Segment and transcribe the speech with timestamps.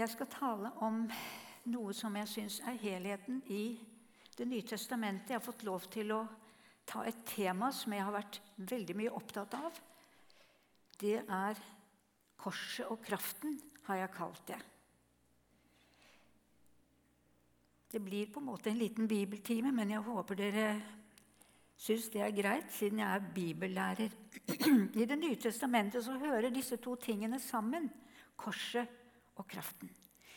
[0.00, 1.02] Jeg skal tale om
[1.68, 3.64] noe som jeg syns er helheten i
[4.38, 5.34] Det nye testamentet.
[5.34, 6.20] Jeg har fått lov til å
[6.88, 8.38] ta et tema som jeg har vært
[8.70, 9.80] veldig mye opptatt av.
[10.96, 11.60] Det er
[12.40, 14.60] korset og kraften, har jeg kalt det.
[17.90, 20.64] Det blir på en måte en liten bibeltime, men jeg håper dere
[21.76, 24.16] syns det er greit, siden jeg er bibellærer.
[25.02, 27.90] I Det nye testamentet så hører disse to tingene sammen.
[28.40, 28.99] Korset
[29.40, 29.90] og kraften.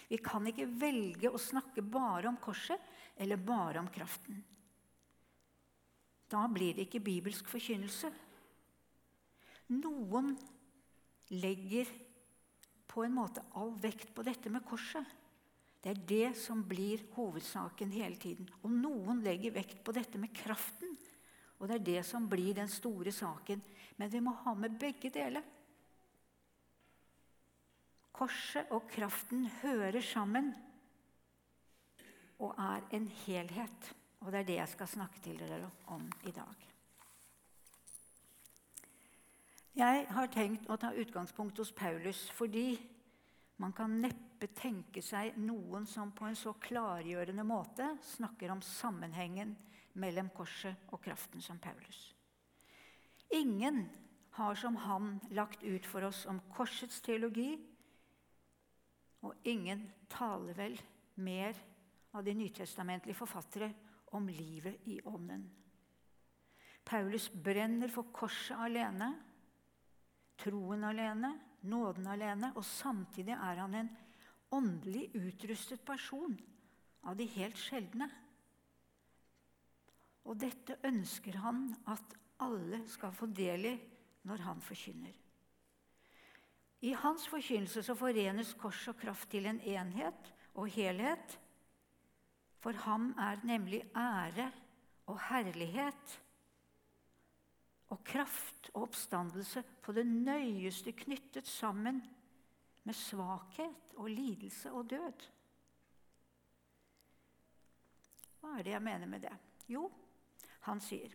[0.09, 2.79] Vi kan ikke velge å snakke bare om korset
[3.19, 4.41] eller bare om kraften.
[6.29, 8.09] Da blir det ikke bibelsk forkynnelse.
[9.73, 10.33] Noen
[11.33, 11.89] legger
[12.89, 15.05] på en måte all vekt på dette med korset.
[15.83, 18.47] Det er det som blir hovedsaken hele tiden.
[18.63, 20.93] Og noen legger vekt på dette med kraften.
[21.59, 23.61] Og det er det som blir den store saken.
[23.99, 25.43] Men vi må ha med begge deler.
[28.23, 30.53] Korset og kraften hører sammen
[32.39, 33.89] og er en helhet.
[34.23, 36.61] Og det er det jeg skal snakke til dere om i dag.
[39.75, 42.77] Jeg har tenkt å ta utgangspunkt hos Paulus fordi
[43.59, 49.51] man kan neppe tenke seg noen som på en så klargjørende måte snakker om sammenhengen
[49.99, 52.13] mellom korset og kraften som Paulus.
[53.35, 53.83] Ingen
[54.39, 57.59] har som han lagt ut for oss om korsets teologi,
[59.23, 60.77] og ingen taler vel
[61.23, 61.57] mer
[62.13, 63.69] av de nytestamentlige forfattere
[64.13, 65.45] om livet i ånden.
[66.83, 69.13] Paulus brenner for korset alene,
[70.43, 71.31] troen alene,
[71.71, 73.91] nåden alene, og samtidig er han en
[74.53, 76.35] åndelig utrustet person
[77.07, 78.09] av de helt sjeldne.
[80.27, 83.75] Og dette ønsker han at alle skal få del i
[84.27, 85.22] når han forkynner.
[86.83, 91.37] I hans forkynnelse så forenes kors og kraft til en enhet og helhet.
[92.59, 94.49] For ham er nemlig ære
[95.07, 96.19] og herlighet
[97.93, 102.01] og kraft og oppstandelse på det nøyeste knyttet sammen
[102.83, 105.27] med svakhet og lidelse og død.
[108.41, 109.35] Hva er det jeg mener med det?
[109.71, 109.87] Jo,
[110.67, 111.13] han sier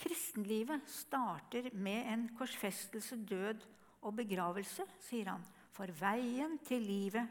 [0.00, 3.60] kristenlivet starter med en korsfestelse, død
[4.02, 5.44] og begravelse, sier han,
[5.74, 7.26] for veien til livet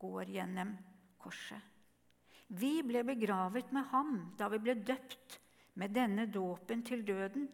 [0.00, 0.74] går gjennom
[1.20, 1.60] korset.
[2.54, 5.38] Vi ble begravet med ham da vi ble døpt
[5.80, 7.48] med denne dåpen til døden.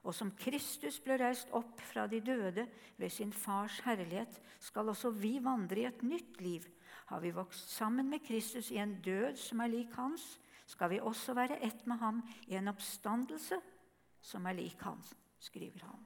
[0.00, 2.64] Og som Kristus ble reist opp fra de døde
[2.96, 6.64] ved sin fars herlighet, skal også vi vandre i et nytt liv.
[7.12, 10.38] Har vi vokst sammen med Kristus i en død som er lik hans,
[10.70, 13.58] skal vi også være ett med ham i en oppstandelse
[14.22, 16.00] som er lik hans, skriver han.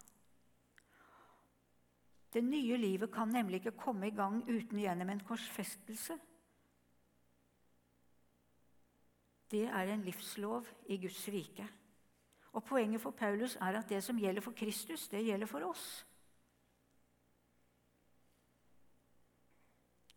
[2.35, 6.17] Det nye livet kan nemlig ikke komme i gang uten gjennom en korsfestelse.
[9.51, 11.67] Det er en livslov i Guds rike.
[12.53, 16.07] Og Poenget for Paulus er at det som gjelder for Kristus, det gjelder for oss.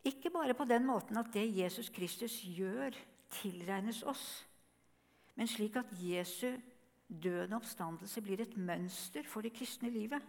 [0.04, 2.96] Ikke bare på den måten at det Jesus Kristus gjør,
[3.30, 4.48] tilregnes oss,
[5.36, 6.56] men slik at Jesu
[7.24, 10.24] død oppstandelse blir et mønster for det kristne livet.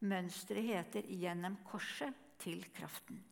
[0.00, 3.22] Mønsteret heter 'gjennom korset til kraften'.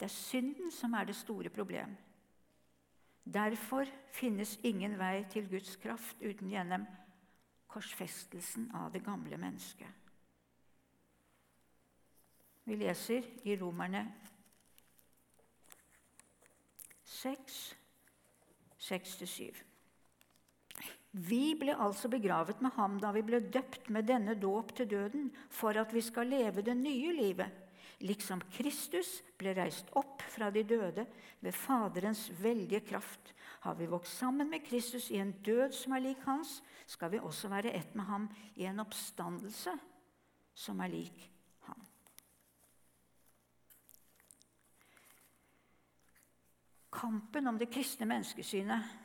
[0.00, 1.96] Det er synden som er det store problem.
[3.34, 6.86] Derfor finnes ingen vei til Guds kraft uten gjennom
[7.68, 9.88] korsfestelsen av det gamle mennesket.
[12.64, 14.14] Vi leser i Romerne
[17.04, 17.76] 6,
[18.78, 19.71] 6-7.
[21.12, 25.28] Vi ble altså begravet med ham da vi ble døpt med denne dåp til døden,
[25.52, 27.52] for at vi skal leve det nye livet.
[28.02, 31.04] Liksom Kristus ble reist opp fra de døde
[31.44, 36.02] ved Faderens veldige kraft, har vi vokst sammen med Kristus i en død som er
[36.08, 39.76] lik hans, skal vi også være ett med ham i en oppstandelse
[40.54, 41.28] som er lik
[41.68, 41.84] ham.
[46.90, 49.01] Kampen om det kristne menneskesynet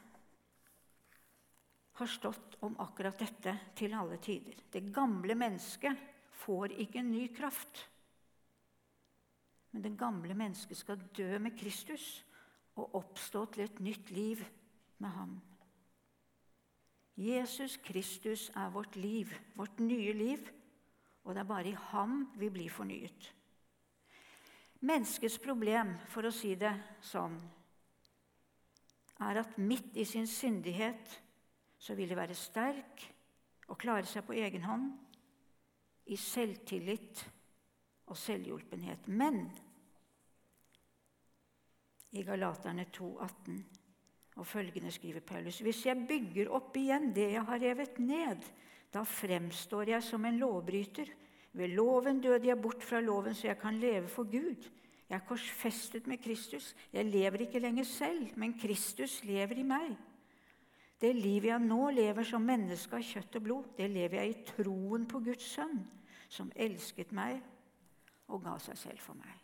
[1.97, 4.59] har stått om akkurat dette til alle tider.
[4.69, 5.97] Det gamle mennesket
[6.43, 7.81] får ikke en ny kraft.
[9.73, 12.05] Men det gamle mennesket skal dø med Kristus
[12.77, 14.45] og oppstå til et nytt liv
[15.01, 15.33] med ham.
[17.17, 20.45] Jesus Kristus er vårt liv, vårt nye liv,
[21.25, 23.33] og det er bare i ham vi blir fornyet.
[24.85, 27.39] Menneskets problem, for å si det sånn,
[29.25, 31.17] er at midt i sin syndighet
[31.77, 33.05] så vil det være sterk
[33.67, 34.91] og klare seg på egen hånd,
[36.07, 37.25] i selvtillit
[38.07, 39.09] og selvhjulpenhet.
[39.11, 39.41] Men
[42.15, 43.57] i Galaterne 2, 18
[44.37, 48.45] og følgende skriver Paulus.: Hvis jeg bygger opp igjen det jeg har revet ned,
[48.93, 51.09] da fremstår jeg som en lovbryter.
[51.57, 54.69] Ved loven døde jeg bort fra loven, så jeg kan leve for Gud.
[55.09, 56.75] Jeg er korsfestet med Kristus.
[56.93, 59.95] Jeg lever ikke lenger selv, men Kristus lever i meg.
[60.97, 64.39] Det livet jeg nå lever som menneske av kjøtt og blod, det lever jeg i
[64.49, 65.83] troen på Guds sønn,
[66.29, 67.37] som elsket meg
[68.33, 69.43] og ga seg selv for meg.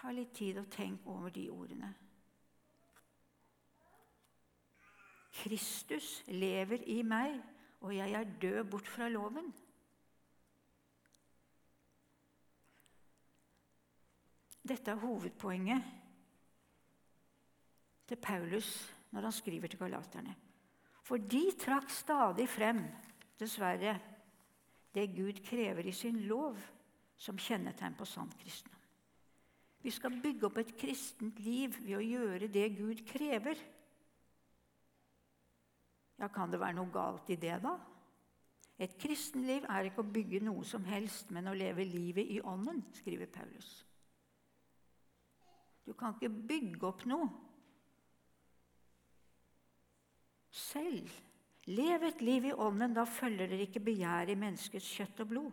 [0.00, 1.92] Ta litt tid og tenk over de ordene.
[5.42, 7.36] Kristus lever i meg,
[7.84, 9.52] og jeg er død bort fra loven.
[14.64, 15.99] Dette er hovedpoenget
[18.10, 18.68] til Paulus
[19.14, 20.34] når han skriver til galaterne.
[21.06, 22.82] For de trakk stadig frem,
[23.38, 23.96] dessverre,
[24.94, 26.58] det Gud krever i sin lov
[27.20, 28.78] som kjennetegn på sann kristendom.
[29.80, 33.56] Vi skal bygge opp et kristent liv ved å gjøre det Gud krever.
[36.20, 37.78] Ja, Kan det være noe galt i det, da?
[38.80, 42.82] Et kristenliv er ikke å bygge noe som helst, men å leve livet i ånden,
[42.96, 43.70] skriver Paulus.
[45.84, 47.28] Du kan ikke bygge opp noe
[50.50, 51.10] selv.
[51.70, 55.50] Lev et liv i ånden, da følger dere ikke begjæret i menneskets kjøtt og blod.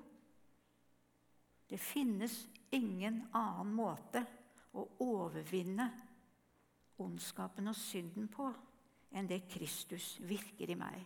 [1.68, 4.24] Det finnes ingen annen måte
[4.78, 5.90] å overvinne
[7.04, 8.48] ondskapen og synden på
[9.18, 11.06] enn det Kristus virker i meg.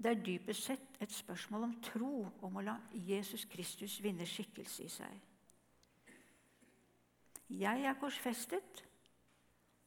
[0.00, 4.86] Det er dypest sett et spørsmål om tro, om å la Jesus Kristus vinne skikkelse
[4.86, 5.26] i seg.
[7.50, 8.84] Jeg er korsfestet,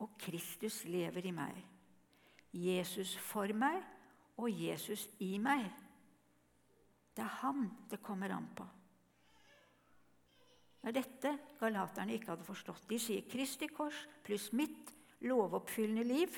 [0.04, 1.60] og Kristus lever i meg.
[2.54, 3.80] Jesus for meg
[4.38, 5.66] og Jesus i meg.
[7.16, 8.66] Det er ham det kommer an på.
[10.82, 11.32] Det er dette
[11.62, 12.84] galaterne ikke hadde forstått.
[12.90, 14.92] De sier Kristi kors pluss mitt
[15.24, 16.36] lovoppfyllende liv.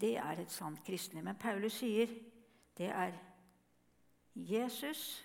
[0.00, 1.22] Det er et sant kristne.
[1.22, 2.10] Men Paulus sier
[2.76, 3.14] det er
[4.34, 5.20] Jesus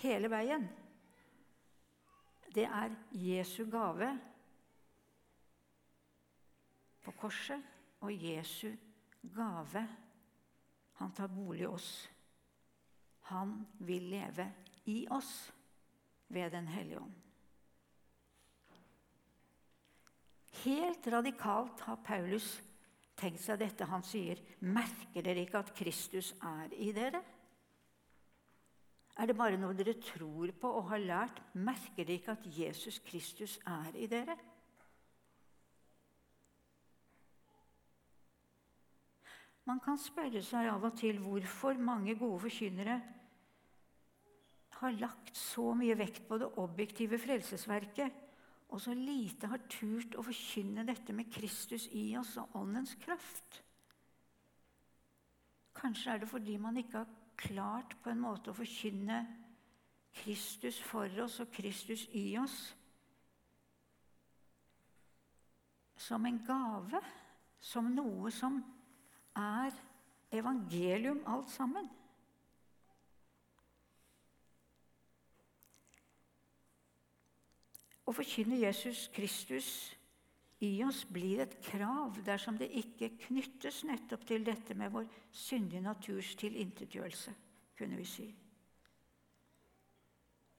[0.00, 0.64] hele veien.
[2.54, 4.12] Det er Jesu gave
[7.04, 7.62] på korset
[8.00, 8.70] og Jesu
[9.34, 9.88] gave.
[11.00, 11.90] Han tar bolig i oss.
[13.32, 14.46] Han vil leve
[14.86, 15.52] i oss
[16.28, 17.14] ved Den hellige ånd.
[20.64, 22.62] Helt radikalt har Paulus
[23.18, 23.84] tenkt seg dette.
[23.84, 27.33] Han sier, 'Merker dere ikke at Kristus er i dere?'
[29.14, 31.38] Er det bare noe dere tror på og har lært?
[31.54, 34.34] Merker dere ikke at Jesus Kristus er i dere?
[39.64, 42.98] Man kan spørre seg av og til hvorfor mange gode forkynnere
[44.74, 48.20] har lagt så mye vekt på det objektive frelsesverket,
[48.74, 53.62] og så lite har turt å forkynne dette med Kristus i oss og Åndens kraft.
[55.78, 59.22] Kanskje er det fordi man ikke har klart på en måte å forkynne
[60.14, 62.58] Kristus for oss og Kristus i oss
[66.04, 67.00] som en gave,
[67.60, 68.58] som noe som
[69.38, 69.72] er
[70.34, 71.86] evangelium alt sammen.
[78.04, 79.68] Å forkynne Jesus Kristus
[80.64, 85.84] i oss blir et krav dersom det ikke knyttes nettopp til dette med vår syndige
[85.84, 87.34] naturs tilintetgjørelse,
[87.78, 88.26] kunne vi si.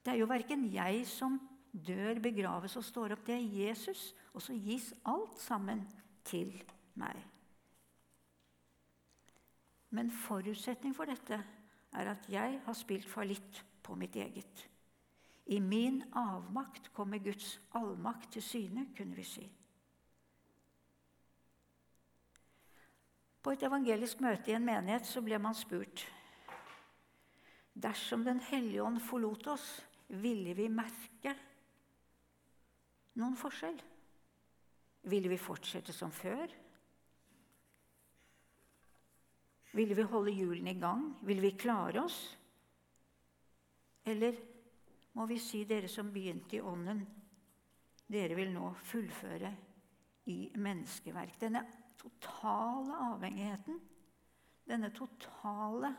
[0.06, 1.40] Det er jo verken jeg som
[1.74, 3.26] dør, begraves og står opp.
[3.26, 4.14] Det er Jesus.
[4.34, 5.82] Og så gis alt sammen
[6.28, 6.52] til
[7.00, 7.18] meg.
[9.96, 11.40] Men forutsetning for dette
[11.96, 14.66] er at jeg har spilt fallitt på mitt eget.
[15.46, 19.46] I min avmakt kommer Guds allmakt til syne, kunne vi si.
[23.46, 26.02] På et evangelisk møte i en menighet så ble man spurt
[27.78, 29.66] Dersom Den hellige ånd forlot oss,
[30.08, 31.34] ville vi merke
[33.20, 33.78] noen forskjell?
[35.12, 36.50] Ville vi fortsette som før?
[39.76, 41.06] Ville vi holde hjulene i gang?
[41.28, 42.20] Ville vi klare oss?
[44.08, 44.40] Eller
[45.20, 47.04] må vi si, dere som begynte i Ånden,
[48.08, 49.52] dere vil nå fullføre
[50.32, 51.36] i menneskeverk?
[51.44, 51.66] Denne
[51.98, 53.80] totale avhengigheten,
[54.66, 55.94] denne totale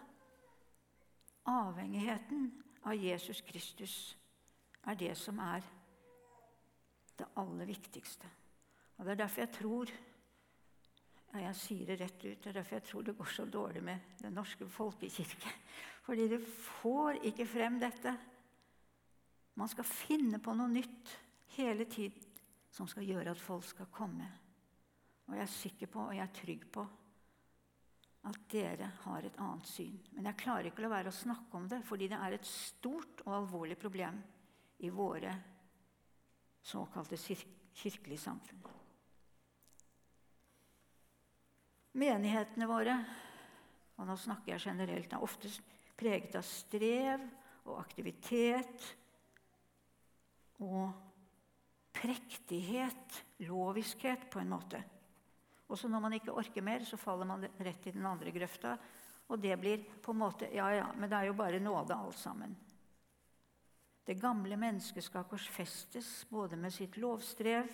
[1.47, 2.51] avhengigheten
[2.83, 4.17] av Jesus Kristus,
[4.87, 5.65] er det som er
[7.17, 8.29] det aller viktigste.
[8.97, 9.91] Og Det er derfor jeg tror
[11.35, 12.39] Ja, jeg sier det rett ut.
[12.43, 15.51] Det er derfor jeg tror det går så dårlig med Den norske folkekirke.
[16.07, 16.39] Fordi det
[16.81, 18.15] får ikke frem dette.
[19.55, 21.13] Man skal finne på noe nytt
[21.57, 22.23] hele tiden
[22.71, 24.29] som skal gjøre at folk skal komme.
[25.27, 26.87] Og jeg er sikker på, og jeg er trygg på,
[28.27, 29.99] at dere har et annet syn.
[30.15, 32.49] Men jeg klarer ikke å la være å snakke om det, fordi det er et
[32.49, 34.19] stort og alvorlig problem
[34.87, 35.35] i våre
[36.67, 38.65] såkalte kirkelige samfunn.
[41.97, 42.97] Menighetene våre,
[43.97, 45.49] og nå snakker jeg generelt, er ofte
[45.97, 47.23] preget av strev
[47.65, 48.91] og aktivitet
[50.61, 50.91] og
[51.97, 54.83] prektighet, loviskhet, på en måte.
[55.67, 58.77] Og så når man ikke orker mer, så faller man rett i den andre grøfta.
[59.27, 62.19] Og det blir på en måte Ja, ja, men det er jo bare nåde, alt
[62.19, 62.55] sammen.
[64.07, 67.67] Det gamle mennesket skal korsfestes både med sitt lovstrev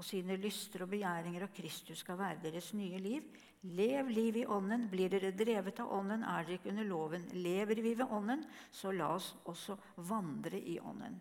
[0.00, 3.26] og sine lyster og begjæringer, og Kristus skal være deres nye liv.
[3.68, 4.86] Lev liv i Ånden.
[4.88, 7.26] Blir dere drevet av Ånden, er dere ikke under loven.
[7.36, 9.76] Lever vi ved Ånden, så la oss også
[10.08, 11.20] vandre i Ånden.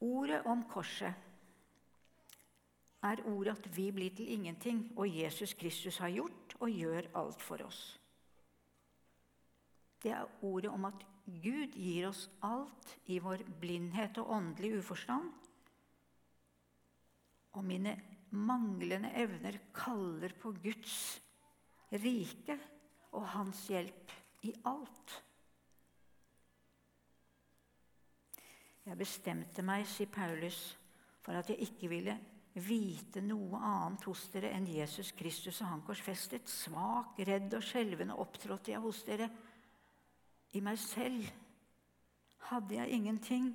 [0.00, 1.14] Ordet om korset
[3.02, 7.42] er ordet at vi blir til ingenting, og Jesus Kristus har gjort og gjør alt
[7.42, 7.82] for oss.
[10.02, 15.30] Det er ordet om at Gud gir oss alt i vår blindhet og åndelig uforstand.
[17.58, 17.96] Og mine
[18.30, 21.18] manglende evner kaller på Guds
[21.92, 22.58] rike
[23.16, 24.12] og hans hjelp
[24.46, 25.16] i alt.
[28.88, 30.58] Jeg bestemte meg, sier Paulus,
[31.20, 32.14] for at jeg ikke ville
[32.64, 36.48] vite noe annet hos dere enn Jesus Kristus og Han korsfestet.
[36.48, 39.28] Svak, redd og skjelvende opptrådte jeg hos dere.
[40.56, 41.28] I meg selv
[42.48, 43.50] hadde jeg ingenting.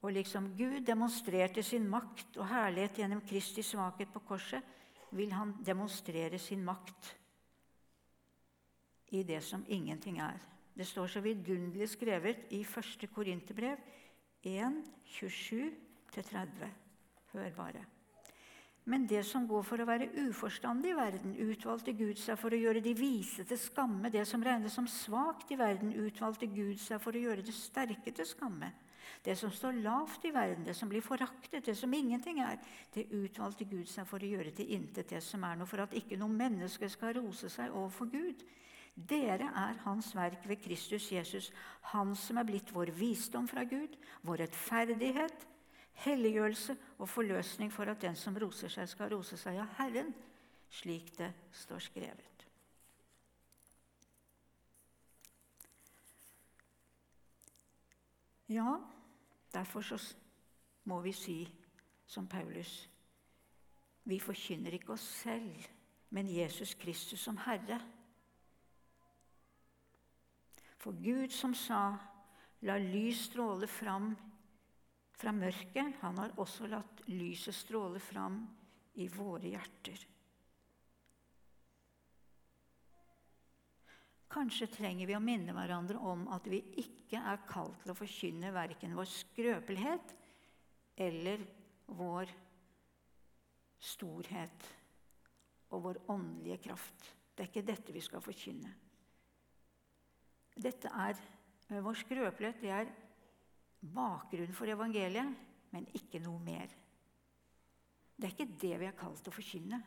[0.00, 4.62] Og liksom Gud demonstrerte sin makt og herlighet gjennom Kristi svakhet på korset,
[5.10, 7.14] vil han demonstrere sin makt
[9.16, 10.38] i det som ingenting er.
[10.78, 13.08] Det står så vidunderlig skrevet i 1.
[13.10, 13.80] Korinterbrev
[14.46, 16.68] 1, 27-30.
[17.32, 17.82] Hør bare.
[18.88, 22.60] Men det som går for å være uforstandig i verden, utvalgte Gud seg for å
[22.60, 24.08] gjøre de vise til skamme.
[24.08, 28.14] Det som regnes som svakt i verden, utvalgte Gud seg for å gjøre det sterke
[28.14, 28.70] til skamme.
[29.24, 32.56] Det som står lavt i verden, det som blir foraktet, det som ingenting er,
[32.94, 35.98] det utvalgte Gud seg for å gjøre til intet det som er noe, for at
[35.98, 38.46] ikke noe menneske skal rose seg overfor Gud.
[38.98, 41.52] Dere er Hans verk ved Kristus Jesus,
[41.92, 43.94] Han som er blitt vår visdom fra Gud,
[44.26, 45.46] vår rettferdighet,
[46.02, 50.10] helliggjørelse og forløsning for at den som roser seg, skal rose seg av Herren,
[50.70, 52.44] slik det står skrevet.
[58.48, 58.78] Ja,
[59.52, 59.98] derfor så
[60.88, 61.42] må vi si
[62.06, 62.88] som Paulus
[64.08, 65.68] Vi forkynner ikke oss selv,
[66.10, 67.76] men Jesus Kristus som Herre.
[70.88, 71.98] For Gud som sa
[72.64, 74.14] 'la lys stråle fram
[75.12, 78.38] fra mørket', han har også latt lyset stråle fram
[78.96, 80.06] i våre hjerter.
[84.32, 88.56] Kanskje trenger vi å minne hverandre om at vi ikke er kalt til å forkynne
[88.56, 90.16] verken vår skrøpelighet
[90.96, 91.44] eller
[92.00, 92.32] vår
[93.76, 94.72] storhet
[95.68, 97.14] og vår åndelige kraft.
[97.34, 98.87] Det er ikke dette vi skal forkynne.
[100.58, 102.60] Dette er eh, vår skrøpelighet.
[102.62, 102.90] Det er
[103.94, 106.72] bakgrunnen for evangeliet, men ikke noe mer.
[108.18, 109.78] Det er ikke det vi er kalt å forkynne.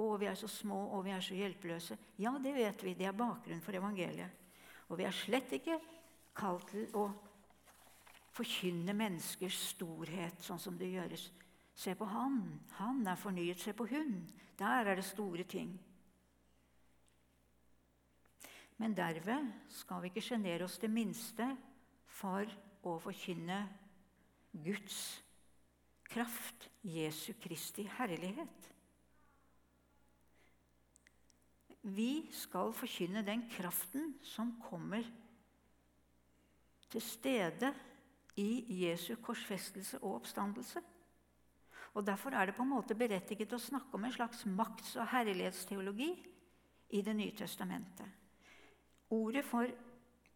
[0.00, 1.96] Å, vi er så små, og vi er så hjelpeløse.
[2.20, 2.94] Ja, det vet vi.
[2.96, 4.36] Det er bakgrunnen for evangeliet.
[4.90, 5.78] Og vi er slett ikke
[6.36, 7.06] kalt til å
[8.36, 11.28] forkynne menneskers storhet sånn som det gjøres.
[11.76, 12.42] Se på han.
[12.78, 13.60] Han er fornyet.
[13.60, 14.20] Se på hun.
[14.60, 15.72] Der er det store ting.
[18.80, 21.46] Men derved skal vi ikke sjenere oss det minste
[22.16, 22.48] for
[22.88, 23.58] å forkynne
[24.64, 25.20] Guds
[26.08, 28.68] kraft, Jesu Kristi herlighet.
[31.92, 35.04] Vi skal forkynne den kraften som kommer
[36.90, 37.72] til stede
[38.40, 40.82] i Jesu korsfestelse og oppstandelse.
[41.94, 45.08] Og Derfor er det på en måte berettiget å snakke om en slags makts- og
[45.12, 46.10] herlighetsteologi
[46.90, 48.19] i Det nye testamentet.
[49.10, 49.66] Ordet for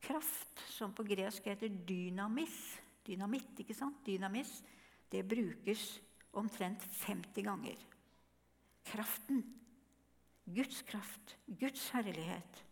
[0.03, 2.57] kraft, som på gresk heter dynamis,
[3.07, 4.01] dynamitt, ikke sant?
[4.07, 4.63] dynamis,
[5.13, 6.01] det brukes
[6.35, 7.79] omtrent 50 ganger.
[8.85, 9.45] Kraften.
[10.45, 11.39] Guds kraft.
[11.47, 12.65] Guds herlighet.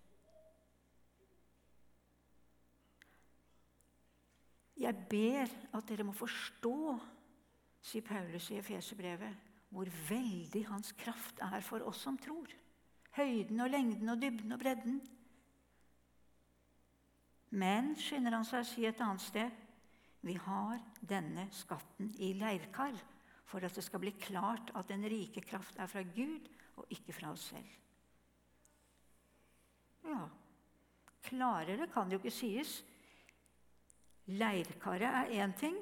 [4.83, 6.77] Jeg ber at dere må forstå,
[7.83, 12.51] sier Paulus i Efeserbrevet, hvor veldig hans kraft er for oss som tror.
[13.17, 14.99] Høyden og lengden og dybden og bredden.
[17.53, 19.59] Men, skynder han seg å si et annet sted,
[20.23, 22.95] vi har denne skatten i leirkar
[23.51, 26.47] for at det skal bli klart at den rike kraft er fra Gud
[26.81, 27.79] og ikke fra oss selv.
[30.07, 30.23] Ja,
[31.29, 32.79] klarere kan det jo ikke sies.
[34.33, 35.77] Leirkaret er én ting,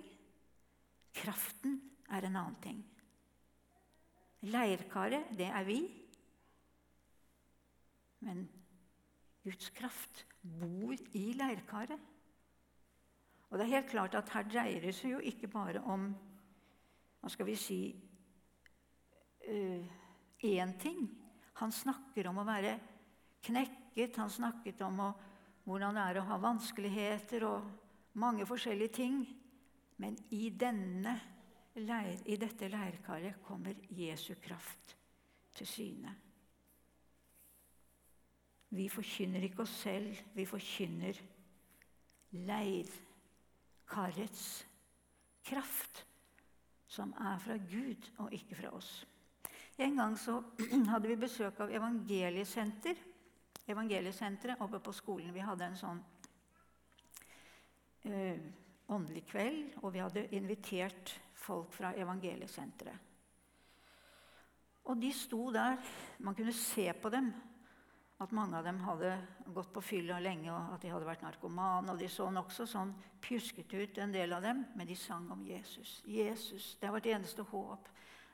[1.15, 1.79] kraften
[2.11, 2.81] er en annen ting.
[4.51, 5.83] Leirkaret, det er vi.
[8.25, 8.49] Men
[9.45, 12.01] Guds kraft bor i leirkaret.
[13.51, 16.11] Og det er helt klart at Her dreier det seg jo ikke bare om
[17.21, 17.81] hva skal vi si
[19.51, 21.03] én uh, ting.
[21.61, 22.79] Han snakker om å være
[23.45, 25.11] knekket, han snakket om å,
[25.67, 29.21] hvordan det er å ha vanskeligheter og mange forskjellige ting.
[30.01, 31.19] Men i, denne,
[31.77, 34.97] i dette leirkaret kommer Jesu kraft
[35.57, 36.15] til syne.
[38.71, 41.19] Vi forkynner ikke oss selv, vi forkynner
[42.39, 44.45] leirkarets
[45.47, 46.07] kraft,
[46.87, 49.07] som er fra Gud og ikke fra oss.
[49.81, 50.43] En gang så
[50.93, 52.95] hadde vi besøk av Evangeliesenter.
[53.71, 55.35] Evangeliesenteret oppe på skolen.
[55.35, 56.01] Vi hadde en sånn
[58.07, 58.39] uh,
[58.91, 63.07] åndelig kveld, og vi hadde invitert folk fra Evangeliesenteret.
[64.91, 65.79] Og de sto der.
[66.25, 67.31] Man kunne se på dem
[68.21, 69.15] at mange av dem hadde
[69.55, 71.89] gått på fylla lenge, og at de hadde vært narkomane.
[71.93, 72.93] Og de så nokså sånn
[73.25, 76.03] pjusket ut, en del av dem, men de sang om Jesus.
[76.05, 77.89] Jesus, Det er vårt eneste håp.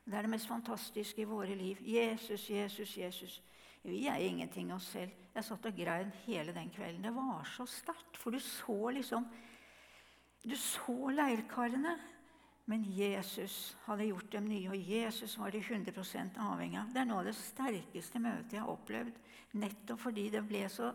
[0.05, 1.79] Det er det mest fantastiske i våre liv.
[1.83, 3.41] Jesus, Jesus, Jesus.
[3.83, 5.13] Vi er ingenting oss selv.
[5.35, 7.03] Jeg satt og grein hele den kvelden.
[7.03, 9.27] Det var så sterkt, for du så liksom
[10.47, 11.97] Du så leirkarene.
[12.67, 16.89] Men Jesus hadde gjort dem nye, og Jesus var de 100 avhengig av.
[16.91, 19.21] Det er noe av det sterkeste møtet jeg har opplevd,
[19.63, 20.91] nettopp fordi det ble så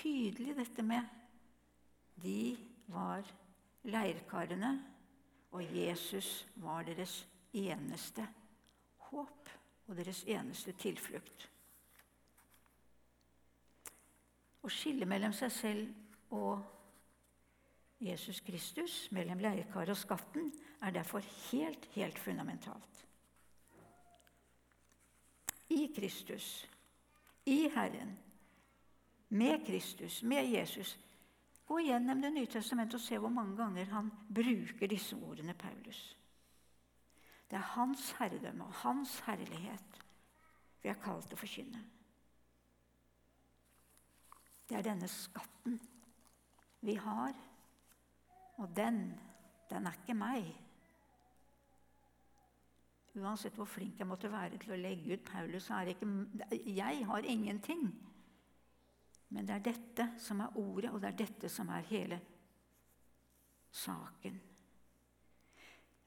[0.00, 1.06] tydelig, dette med
[2.24, 2.56] De
[2.90, 3.22] var
[3.86, 4.72] leirkarene,
[5.54, 7.20] og Jesus var deres
[7.54, 8.26] eneste
[9.10, 9.50] håp
[9.86, 11.48] og deres eneste tilflukt.
[14.64, 16.73] Å skille mellom seg selv og
[18.04, 23.06] Jesus Kristus, mellom leirkaret og skatten, er derfor helt, helt fundamentalt.
[25.68, 26.68] I Kristus,
[27.46, 28.18] i Herren,
[29.28, 30.98] med Kristus, med Jesus.
[31.66, 36.18] Gå gjennom Det nye testamentet og se hvor mange ganger han bruker disse ordene, Paulus.
[37.50, 40.04] Det er hans herredømme og hans herlighet
[40.82, 41.80] vi er kalt å forkynne.
[44.68, 45.80] Det er denne skatten
[46.84, 47.32] vi har,
[48.56, 49.00] og den,
[49.70, 50.46] den er ikke meg.
[53.14, 56.72] Uansett hvor flink jeg måtte være til å legge ut Paulus, så er det ikke
[56.74, 57.86] Jeg har ingenting.
[59.34, 62.18] Men det er dette som er ordet, og det er dette som er hele
[63.74, 64.40] saken.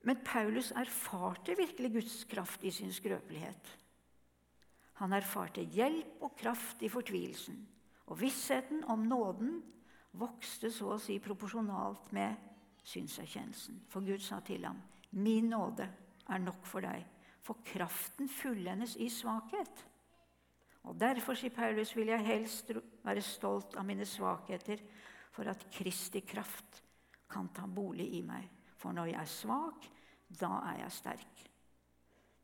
[0.08, 3.72] Men Paulus erfarte virkelig Guds kraft i sin skrøpelighet.
[5.02, 7.58] Han erfarte hjelp og kraft i fortvilelsen,
[8.08, 9.60] og vissheten om nåden
[10.20, 12.36] vokste så å si proporsjonalt med
[12.88, 13.84] synserkjennelsen.
[13.90, 15.90] For Gud sa til ham, 'Min nåde
[16.30, 17.06] er nok for deg,
[17.42, 19.86] for kraften fullendes i svakhet.
[20.84, 22.72] Og Derfor, sier Paulus, vil jeg helst
[23.04, 24.80] være stolt av mine svakheter,
[25.32, 26.84] for at Kristi kraft
[27.30, 28.48] kan ta bolig i meg.
[28.78, 29.88] For når jeg er svak,
[30.40, 31.44] da er jeg sterk.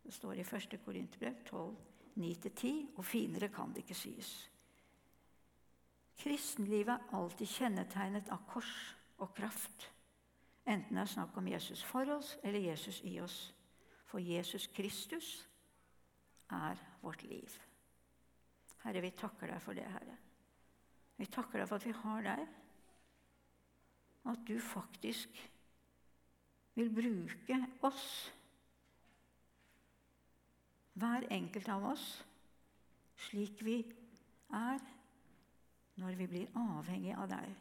[0.03, 0.79] Det står i 1.
[0.85, 1.75] Korinterbrev 12,
[2.19, 4.33] 9-10, og finere kan det ikke sies.
[6.19, 8.73] Kristenlivet er alltid kjennetegnet av kors
[9.21, 9.89] og kraft,
[10.69, 13.37] enten det er snakk om Jesus for oss eller Jesus i oss.
[14.07, 15.47] For Jesus Kristus
[16.53, 17.49] er vårt liv.
[18.83, 20.17] Herre, vi takker deg for det, Herre.
[21.17, 22.45] Vi takker deg for at vi har deg,
[24.23, 25.41] og at du faktisk
[26.77, 28.07] vil bruke oss,
[30.93, 32.05] hver enkelt av oss,
[33.29, 33.79] slik vi
[34.53, 34.81] er
[36.01, 37.53] når vi blir avhengig av deg.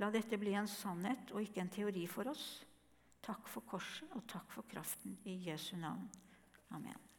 [0.00, 2.46] La dette bli en sannhet og ikke en teori for oss.
[3.20, 5.18] Takk for korset, og takk for kraften.
[5.28, 6.08] I Jesu navn.
[6.72, 7.09] Amen.